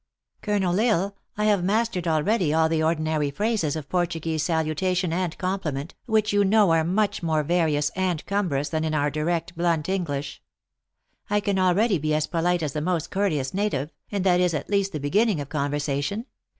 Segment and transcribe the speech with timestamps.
[0.41, 4.97] Colonel L Isle, I have mastered al ready all the ordinary phrases of Portuguese saluta
[4.97, 9.11] tion and compliment, which you know are much more various and cumbrous than in our
[9.11, 10.41] direct, blunt English.
[11.29, 14.71] I can already be as polite as the most courteous native, and that is, at
[14.71, 16.25] least, the beginning of conversation.